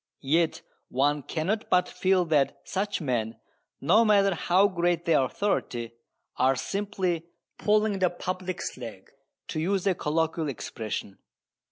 Yet 0.23 0.63
one 0.89 1.21
cannot 1.21 1.69
but 1.69 1.87
feel 1.87 2.25
that 2.25 2.57
such 2.67 3.01
men, 3.01 3.35
no 3.79 4.03
matter 4.03 4.33
how 4.33 4.67
great 4.67 5.05
their 5.05 5.21
authority, 5.23 5.91
are 6.37 6.55
simply 6.55 7.27
"pulling 7.59 7.99
the 7.99 8.09
public's 8.09 8.77
leg," 8.77 9.11
to 9.49 9.59
use 9.59 9.85
a 9.85 9.93
colloquial 9.93 10.49
expression. 10.49 11.19